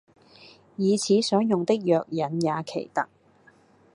[0.77, 3.07] 以此所用的藥引也奇特：